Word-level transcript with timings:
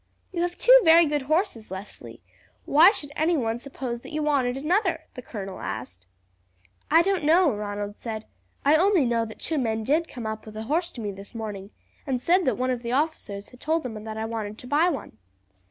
"You 0.31 0.41
have 0.41 0.57
two 0.57 0.75
very 0.83 1.05
good 1.05 1.21
horses, 1.29 1.69
Leslie; 1.69 2.21
why 2.65 2.89
should 2.89 3.11
anyone 3.15 3.59
suppose 3.59 3.99
that 3.99 4.11
you 4.11 4.23
wanted 4.23 4.57
another?" 4.57 5.03
the 5.13 5.21
colonel 5.21 5.59
asked. 5.59 6.07
"I 6.89 7.03
don't 7.03 7.23
know," 7.23 7.51
Ronald 7.55 7.97
said. 7.97 8.25
"I 8.65 8.73
only 8.73 9.05
know 9.05 9.25
that 9.25 9.37
two 9.39 9.59
men 9.59 9.83
did 9.83 10.07
come 10.07 10.25
up 10.25 10.47
with 10.47 10.57
a 10.57 10.63
horse 10.63 10.89
to 10.93 11.01
me 11.01 11.11
this 11.11 11.35
morning, 11.35 11.69
and 12.07 12.19
said 12.19 12.45
that 12.45 12.57
one 12.57 12.71
of 12.71 12.81
the 12.81 12.91
officers 12.91 13.49
had 13.49 13.59
told 13.59 13.83
them 13.83 13.93
that 14.05 14.17
I 14.17 14.25
wanted 14.25 14.57
to 14.57 14.65
buy 14.67 14.89
one." 14.89 15.19